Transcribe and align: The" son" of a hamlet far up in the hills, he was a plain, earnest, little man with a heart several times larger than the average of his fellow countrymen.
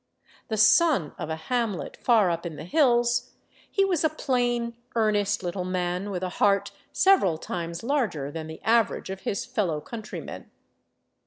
The" 0.47 0.57
son" 0.73 1.13
of 1.19 1.29
a 1.29 1.35
hamlet 1.35 1.95
far 1.95 2.31
up 2.31 2.43
in 2.43 2.55
the 2.55 2.63
hills, 2.63 3.33
he 3.69 3.85
was 3.85 4.03
a 4.03 4.09
plain, 4.09 4.75
earnest, 4.95 5.43
little 5.43 5.63
man 5.63 6.09
with 6.09 6.23
a 6.23 6.29
heart 6.41 6.71
several 6.91 7.37
times 7.37 7.83
larger 7.83 8.31
than 8.31 8.47
the 8.47 8.63
average 8.63 9.11
of 9.11 9.21
his 9.21 9.45
fellow 9.45 9.79
countrymen. 9.79 10.49